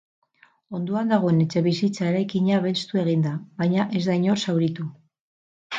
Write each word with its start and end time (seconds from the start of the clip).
Ondoan 0.77 1.13
dagoen 1.13 1.43
etxebizitza 1.43 2.07
eraikina 2.13 2.59
belztu 2.65 3.03
egin 3.05 3.27
da, 3.29 3.35
baina 3.63 3.87
ez 4.01 4.05
da 4.11 4.21
inor 4.23 4.45
zauritu. 4.47 4.93